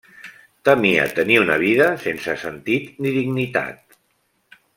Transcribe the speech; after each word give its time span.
Temia 0.69 1.03
tenir 1.19 1.37
una 1.41 1.57
vida 1.63 1.89
sense 2.07 2.35
sentit 2.45 2.89
ni 3.05 3.13
dignitat. 3.19 3.99